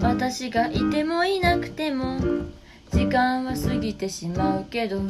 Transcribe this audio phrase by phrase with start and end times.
[0.00, 2.18] 私がいてもいなくても
[2.90, 5.00] 時間は過ぎてしまうけど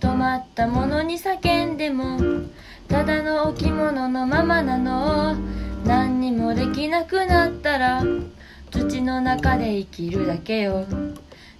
[0.00, 2.18] 止まったものに叫んでも
[2.88, 5.36] ただの置物のままなの。
[5.84, 8.02] 何にもできなくなったら
[8.70, 10.84] 土の中で生きるだけよ。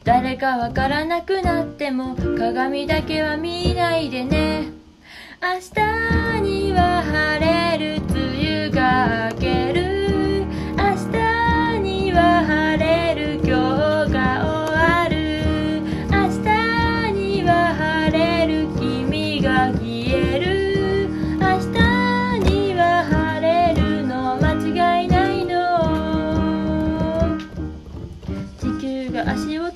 [0.05, 4.69] 誰かわからなくなっても鏡だけは見ないでね。
[5.41, 5.61] 明
[6.41, 7.58] 日には晴れ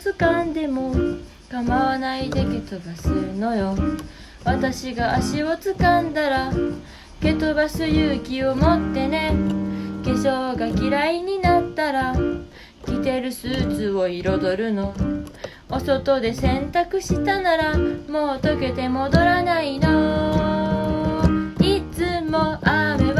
[0.05, 0.92] 掴んでも
[1.48, 3.77] 構わないで蹴飛ばすのよ。
[4.45, 6.52] 私が足を掴んだら
[7.20, 9.33] 蹴飛ばす勇気を持ってね。
[10.02, 12.16] 化粧が嫌いになったら
[12.85, 14.93] 着てるスーツを彩るの。
[15.71, 17.88] お外で洗濯したならもう
[18.38, 21.23] 溶けて戻らないの。
[21.60, 23.12] いつも雨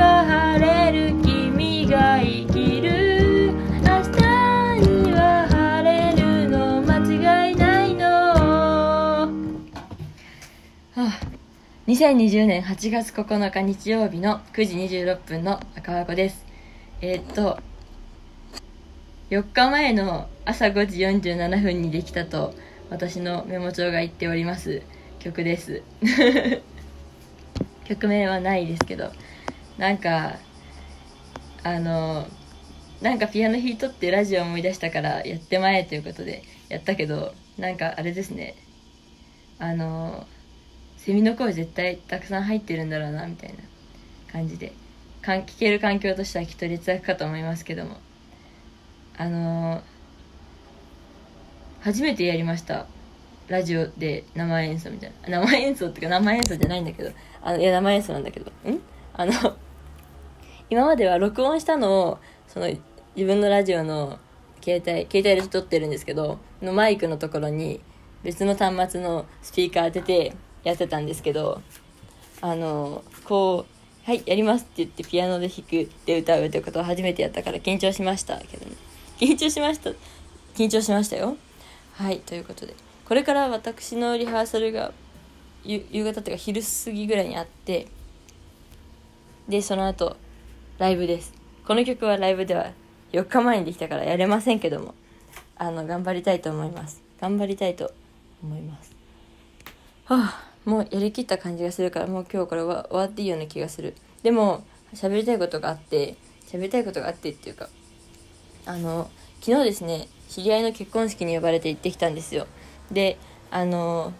[0.00, 3.52] 日には晴れる君が生きる。
[3.52, 4.20] 明日
[4.88, 6.96] には晴れるの間
[7.46, 8.06] 違いないの。
[8.06, 9.28] は
[10.96, 11.20] あ。
[11.86, 16.46] 2020年8月9日日曜日の9時26分の赤箱です。
[17.02, 17.58] えーっと
[19.28, 21.00] 4日前の朝5時
[21.32, 22.54] 47分にできたと
[22.88, 24.82] 私のメモ帳が言っております
[25.18, 25.82] 曲です。
[27.84, 29.12] 曲名はないですけど。
[29.80, 30.36] なんか
[31.62, 32.26] あの
[33.00, 38.56] なんかピアノ弾いとってラジオ思い出したからやってまえということでやったけどなんかあれですね。
[39.58, 40.26] あの
[40.98, 43.56] セミの声絶対たくさん入ってるんだろうなみたいな
[44.30, 44.72] 感じで。
[45.22, 47.96] かん聞ける環境としてはきっと劣悪かと思いますけども。
[49.16, 49.82] あの
[51.80, 52.86] 初めてやりました。
[53.48, 55.40] ラジオで生演奏みたいな。
[55.40, 57.10] 生演奏っていうか生演奏じゃないんだけど。
[57.42, 58.50] あのいや生演奏なんだけど。
[58.50, 58.78] ん？
[59.14, 59.32] あの
[60.70, 62.68] 今までは録音したのをその
[63.16, 64.18] 自分のラジオの
[64.62, 67.80] 携帯携帯で撮ってるんですけどのマイクのところに
[68.22, 71.60] 別の端末のスピーカー当ててやってたんですけど
[72.40, 73.72] あのこう
[74.08, 78.72] 「はいやります」って言ってピアノで弾くで歌うってことを初めてやったから緊張しましたけどね。
[79.18, 79.90] 緊張しました。
[80.54, 81.36] 緊張しましたよ。
[81.94, 82.74] はいということで。
[83.06, 84.92] これから私のリハーサルが
[85.64, 87.88] 夕方っていうか昼過ぎぐらいにあって
[89.48, 90.16] でその後
[90.80, 91.34] ライブです。
[91.66, 92.70] この曲はライブでは
[93.12, 94.94] 4日前にできたからやれませんけども
[95.54, 97.02] あの頑張りたいと思います。
[97.20, 97.92] 頑張りたいと
[98.42, 98.90] 思います。
[100.06, 103.94] はあもうやりきった感じがするからもう今日これは終わっていいような気がする。
[104.22, 104.64] でも
[104.94, 107.68] 喋りたいことがあって喋りたいことがあってっていうか
[108.64, 109.10] あの
[109.42, 112.46] 昨日ですね知り合いの結婚式に呼ばれて行ってきたんですよ。
[112.90, 113.18] で
[113.50, 114.14] あの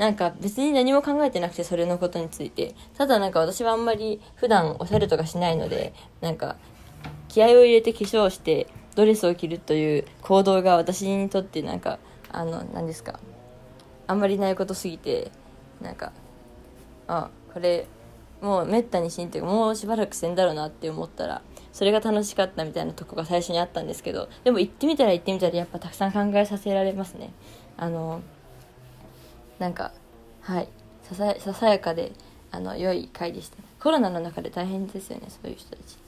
[0.00, 2.74] なんか別に何も考えてなくてそれのことについて。
[2.96, 6.56] ただなんか私はあんまり普段おしゃれとかしないのでなんか
[7.28, 11.98] 気合を入れて化粧してドレスを着るという行動が私にとってなんか
[12.32, 13.20] あの何ですか。
[14.06, 15.30] あんまりないことすぎて
[15.82, 16.12] なんか
[17.06, 17.86] あこれ
[18.40, 21.42] もうめったにしんっていうかもうしばらくせんだろうなって思ったら
[21.74, 27.34] それが楽しかったみたいなとこが最初にあったんですけどでも行ってみたら行ってみたらやっぱたくさん考えさせられますね。
[27.76, 28.22] あの
[29.60, 29.92] なんか
[30.40, 30.68] はい。
[31.02, 32.12] ささささやかで
[32.50, 33.56] あの良い回でした。
[33.80, 35.98] コロナの中で大変ですよねそういう人たち。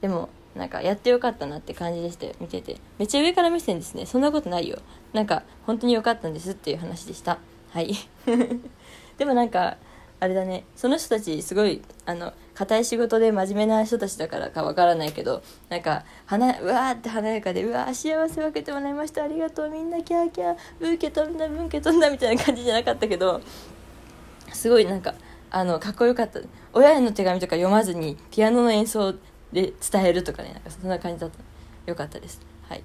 [0.00, 2.76] でもなんかやってよかったなって感じでしたよ見てて。
[2.98, 4.06] めっちゃ上から目線ですね。
[4.06, 4.78] そんなことないよ。
[5.12, 7.38] なんか本当に良かったんですっていう話でした。
[7.70, 7.94] はい。
[9.18, 9.76] でもなんか
[10.18, 10.64] あれだね。
[10.74, 19.24] その人たちすごいあの硬い仕事で真面目な人たちだからかわからないけどなんか花うわーって華やかでうわー幸せ分けてもらいました。
[19.24, 19.70] ありがとう。
[19.70, 20.56] みんなキャーキャー。
[20.78, 23.42] ブーケ飛んだブーケ飛んだみたいな感じじゃなかったけど
[24.56, 25.14] すごいなんか
[25.50, 26.40] あのかっこよかった。
[26.72, 29.12] 親への手紙とか読まずにピアノの演奏
[29.52, 31.38] で伝えるとかねなんかそんな感じだった。
[31.86, 32.40] よかったです。
[32.68, 32.82] はい。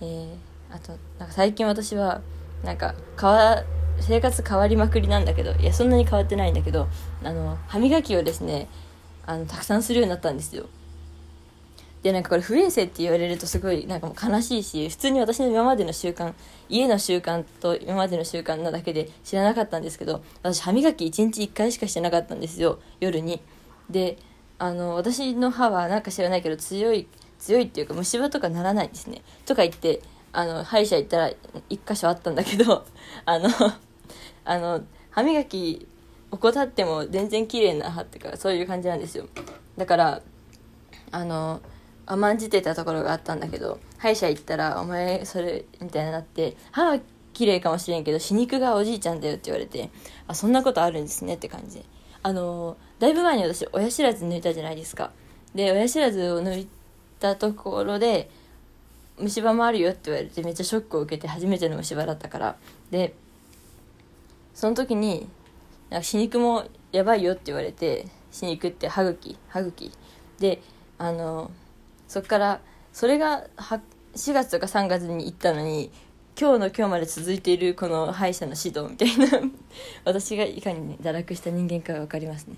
[0.00, 2.22] えー、あとなんか最近私は
[2.64, 3.62] なんか川
[4.00, 6.88] 生活変わりまくりなんだけどいやそんなに変わってないんだけど
[7.22, 8.68] あの歯磨きをですね
[9.26, 10.66] あのたくさんするようになったんですよ。
[12.02, 16.32] でなんかこれ不衛生って言われるとすごいなんかもう悲しいし普通に私の今までの習慣
[16.68, 23.40] 家の習慣と今までの習慣なだけで知らなかったんですけど私歯磨き1日1回しかしてなかったんですよ夜に。
[23.90, 24.16] で
[24.58, 27.08] あの私の歯はなんか知らないけど強い
[27.38, 29.22] 強いっていうか虫歯とかならないんですね。
[29.44, 30.00] とか言って
[30.32, 31.30] あの歯医者行ったら
[31.68, 32.84] 1箇所あったんだけど
[33.26, 33.48] あの
[34.44, 35.86] あの歯磨き
[36.30, 39.26] 怠っても全然綺麗な歯っていうかそういう感じなんですよ。
[39.76, 40.22] だから
[41.10, 41.60] あの
[42.10, 46.98] 甘んじてたところがあったんだけど歯医者行ったら「お前それ」みたいになって「歯は
[47.32, 49.90] 綺麗かもしれんけど歯肉がおじいちゃんだよ」って言われて
[50.26, 51.78] 「あそんなことあるんですね」って感じ。
[51.78, 51.84] で
[52.22, 55.12] あのだいぶ前に私親知らず抜いたじゃないですか。
[55.54, 56.68] で親知らずを抜い
[57.20, 58.28] たところで
[59.18, 62.56] 虫歯もあるよって言われてめっちゃショックを受けて初めての虫歯だったから。
[62.90, 63.14] で
[64.52, 65.28] その時に
[65.90, 69.92] なんか歯肉もやばいよって言われて歯肉って歯茎歯茎。
[70.40, 70.60] で
[70.98, 71.50] あの
[72.10, 72.60] そっから
[72.92, 75.92] それが4月とか3月に行ったのに
[76.36, 79.48] 今日の今日まで続いているこの歯医者の指導みたいな
[80.04, 82.56] 私がいかにね堕落した人間かが分かりますね。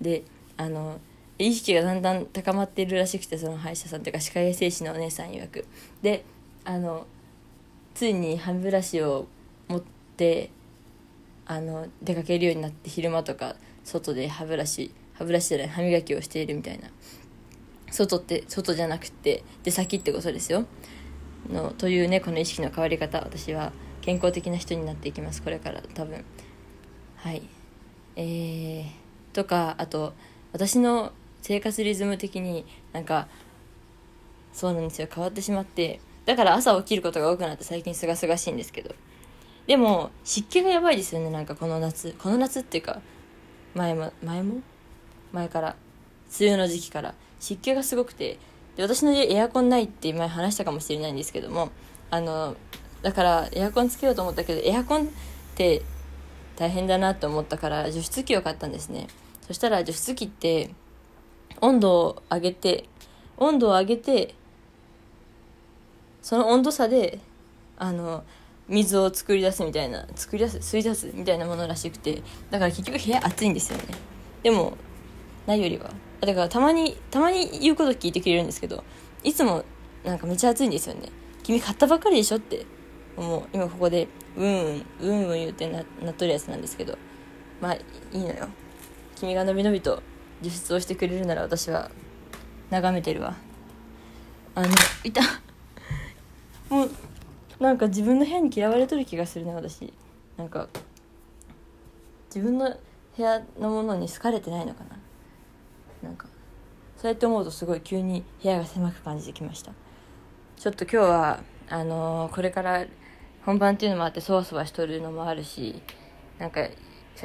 [0.00, 0.22] で
[0.56, 0.98] あの
[1.38, 5.66] 意識がだんだん高まっているらしくてその歯医者さんというか歯科衛生士のお姉さん曰く。
[6.00, 6.24] で
[6.64, 7.06] あの
[7.92, 9.26] ついに歯ブラシを
[9.68, 9.82] 持っ
[10.16, 10.48] て
[11.44, 16.88] あの出かけるようになって昼間とか外で歯ブラシ歯ブラシじゃない歯磨きをしているみたいな。
[17.94, 20.66] 外って外じゃなくて出先ってことですよ。
[21.48, 25.42] のというねこの意識の変わり方私は健康的な人になっていきます。
[25.42, 26.24] これから多分。
[27.16, 27.42] はい。
[28.16, 28.84] えー、
[29.32, 30.12] とかあと
[30.52, 33.28] 私の生活リズム的になんか
[34.52, 35.08] そうなんですよ。
[35.12, 38.92] 変わってしまってだから朝起きることが多くなって最近すがすがしいんですけど。
[39.66, 42.14] でも湿気がやばいですよねなんかこの夏。
[42.18, 43.00] この夏っていうか
[43.74, 44.62] 前も前も？
[45.32, 45.76] 前から。
[46.40, 47.14] 梅雨の時期から。
[47.44, 48.38] 湿気がすごくて
[48.74, 51.70] で私の家エアコンないって前話したかもしれないんですけども
[52.10, 52.56] あの
[53.02, 55.06] だからエアコンつけようと思ったけどエアコンっ
[55.54, 55.82] て
[56.56, 59.08] 大変だなと思ったから除湿機を買ったんですね。
[59.42, 60.70] そしたら除湿機って
[61.60, 62.88] 温度を上げて
[63.36, 64.34] 温度を上げて
[66.22, 67.18] その温度差で
[67.76, 68.24] あの
[68.68, 73.84] 水を作り出すみたいな作り出す吸い出すみたいなものらしくてだから結局部屋暑いんですよね。
[74.42, 74.78] でも
[75.46, 75.90] ないよりは。
[76.20, 78.82] だからたまにたまに言うこと聞いてくれるんですけど
[79.22, 79.64] いつも
[80.04, 81.10] なんかめっちゃ暑いんですよね。
[81.42, 82.64] 君買ったばかりでしょって
[83.16, 86.96] もう今ここでうんうんうんうん言ってななっとるやつなんですけど。
[87.60, 87.80] まあい
[88.12, 88.48] いのよ。
[89.16, 90.02] 君がのびのびと
[90.42, 91.90] 自出をしてくれるなら私は
[92.70, 93.36] 眺めてるわ。
[94.54, 94.68] あの
[95.02, 95.22] いた。
[96.68, 96.90] もう
[97.60, 99.92] なんか自分の部屋に嫌われとる気がするね私。
[100.36, 100.68] なんか
[102.26, 102.76] 自分の
[103.16, 104.98] 部屋のものに好かれてないのかな。
[106.04, 106.26] なんか
[106.96, 109.72] そうやって思うとすごい急に部屋が狭く感じてきました。
[110.56, 112.86] ちょっと今日はあのー、これから
[113.44, 115.82] 本番っていうのもあってそわそわしとるのもあるし
[116.38, 116.60] なんか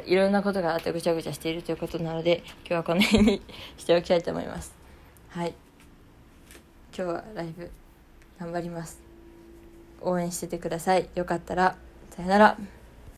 [0.06, 3.42] いろんなことがあってぐちゃぐちゃしているということなので今日はこの辺に
[3.78, 4.76] しておきたいと思います。
[5.30, 5.54] はい。
[6.96, 7.72] 今日はライブ
[8.40, 9.02] 頑張ります。
[10.02, 11.10] 応援しててください。
[11.16, 11.76] よかったら。
[12.12, 12.79] さよなら。